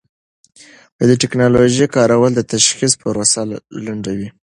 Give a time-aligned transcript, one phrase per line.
[1.09, 3.39] د ټېکنالوژۍ کارول د تشخیص پروسه
[3.85, 4.29] لنډوي.